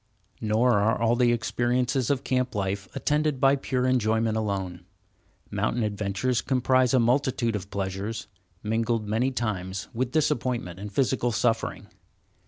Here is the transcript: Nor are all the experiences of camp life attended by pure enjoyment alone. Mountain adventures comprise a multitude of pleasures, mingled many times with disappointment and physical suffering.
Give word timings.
Nor 0.41 0.79
are 0.79 0.99
all 0.99 1.15
the 1.15 1.31
experiences 1.31 2.09
of 2.09 2.23
camp 2.23 2.55
life 2.55 2.87
attended 2.95 3.39
by 3.39 3.55
pure 3.55 3.85
enjoyment 3.85 4.35
alone. 4.35 4.83
Mountain 5.51 5.83
adventures 5.83 6.41
comprise 6.41 6.95
a 6.95 6.99
multitude 6.99 7.55
of 7.55 7.69
pleasures, 7.69 8.25
mingled 8.63 9.07
many 9.07 9.29
times 9.29 9.89
with 9.93 10.11
disappointment 10.11 10.79
and 10.79 10.91
physical 10.91 11.31
suffering. 11.31 11.85